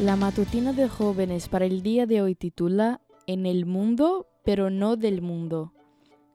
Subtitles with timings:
[0.00, 4.94] La matutina de jóvenes para el día de hoy titula En el mundo, pero no
[4.94, 5.72] del mundo.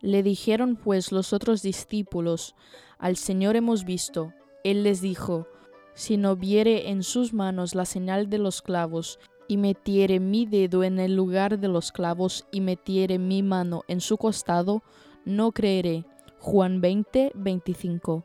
[0.00, 2.54] Le dijeron pues los otros discípulos,
[2.98, 4.32] Al Señor hemos visto.
[4.64, 5.46] Él les dijo,
[5.92, 10.82] Si no viere en sus manos la señal de los clavos, y metiere mi dedo
[10.82, 14.82] en el lugar de los clavos, y metiere mi mano en su costado,
[15.26, 16.06] no creeré.
[16.38, 18.24] Juan 20, 25.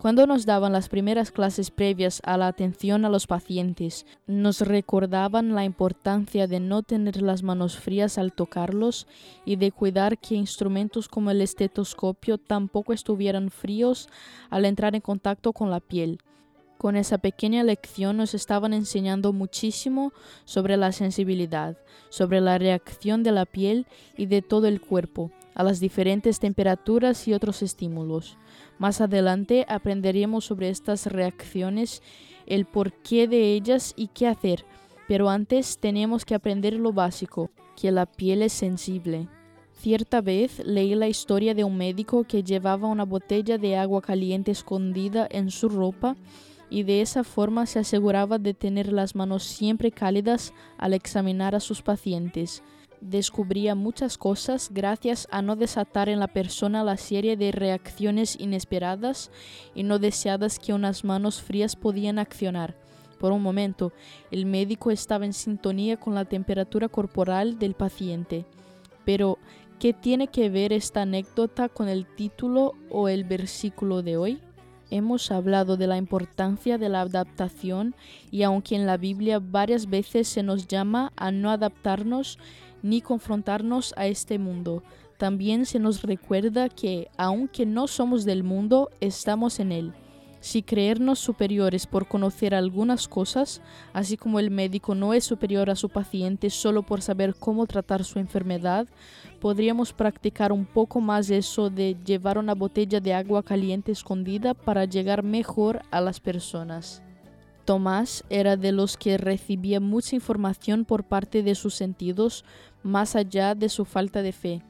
[0.00, 5.56] Cuando nos daban las primeras clases previas a la atención a los pacientes, nos recordaban
[5.56, 9.08] la importancia de no tener las manos frías al tocarlos
[9.44, 14.08] y de cuidar que instrumentos como el estetoscopio tampoco estuvieran fríos
[14.50, 16.20] al entrar en contacto con la piel.
[16.78, 20.12] Con esa pequeña lección nos estaban enseñando muchísimo
[20.44, 21.76] sobre la sensibilidad,
[22.08, 23.84] sobre la reacción de la piel
[24.16, 28.38] y de todo el cuerpo a las diferentes temperaturas y otros estímulos.
[28.78, 32.00] Más adelante aprenderemos sobre estas reacciones,
[32.46, 34.64] el porqué de ellas y qué hacer,
[35.08, 39.28] pero antes tenemos que aprender lo básico, que la piel es sensible.
[39.72, 44.52] Cierta vez leí la historia de un médico que llevaba una botella de agua caliente
[44.52, 46.16] escondida en su ropa
[46.70, 51.60] y de esa forma se aseguraba de tener las manos siempre cálidas al examinar a
[51.60, 52.62] sus pacientes
[53.00, 59.30] descubría muchas cosas gracias a no desatar en la persona la serie de reacciones inesperadas
[59.74, 62.76] y no deseadas que unas manos frías podían accionar.
[63.18, 63.92] Por un momento,
[64.30, 68.44] el médico estaba en sintonía con la temperatura corporal del paciente.
[69.04, 69.38] Pero,
[69.78, 74.40] ¿qué tiene que ver esta anécdota con el título o el versículo de hoy?
[74.90, 77.94] Hemos hablado de la importancia de la adaptación
[78.30, 82.38] y aunque en la Biblia varias veces se nos llama a no adaptarnos,
[82.82, 84.82] ni confrontarnos a este mundo.
[85.16, 89.92] También se nos recuerda que, aunque no somos del mundo, estamos en él.
[90.40, 93.60] Si creernos superiores por conocer algunas cosas,
[93.92, 98.04] así como el médico no es superior a su paciente solo por saber cómo tratar
[98.04, 98.86] su enfermedad,
[99.40, 104.84] podríamos practicar un poco más eso de llevar una botella de agua caliente escondida para
[104.84, 107.02] llegar mejor a las personas.
[107.68, 112.46] Tomás era de los que recibía mucha información por parte de sus sentidos
[112.82, 114.62] más allá de su falta de fe.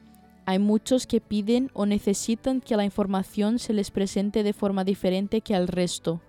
[0.45, 5.39] Hay muchos que piden o necesitan que la información se les presente de forma diferente
[5.39, 6.19] que al resto.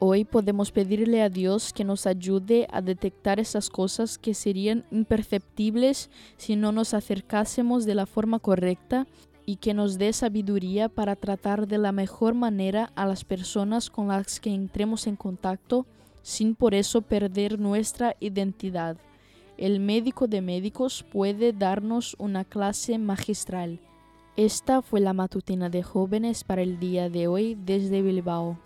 [0.00, 6.10] Hoy podemos pedirle a Dios que nos ayude a detectar esas cosas que serían imperceptibles
[6.38, 9.06] si no nos acercásemos de la forma correcta
[9.50, 14.06] y que nos dé sabiduría para tratar de la mejor manera a las personas con
[14.06, 15.86] las que entremos en contacto
[16.22, 18.96] sin por eso perder nuestra identidad.
[19.58, 23.80] El médico de médicos puede darnos una clase magistral.
[24.36, 28.56] Esta fue la matutina de jóvenes para el día de hoy desde Bilbao.